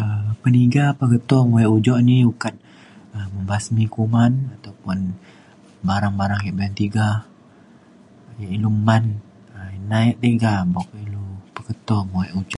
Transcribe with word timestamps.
um 0.00 0.24
peniga 0.42 0.84
pengeto 0.98 1.38
muek 1.50 1.68
ujok 1.76 1.98
ni 2.08 2.16
ukat 2.32 2.54
um 3.16 3.26
membasmi 3.34 3.84
kuman 3.94 4.32
ataupun 4.56 4.98
barang 5.88 6.14
barang 6.20 6.40
yak 6.46 6.54
be’un 6.58 6.74
tiga 6.82 7.06
ilu 8.56 8.70
man 8.86 9.04
ina 9.76 9.98
yak 10.06 10.18
tiga 10.24 10.52
buka 10.74 10.94
ilu 11.04 11.24
peketo 11.54 11.96
muek 12.10 12.30
ujok 12.40 12.54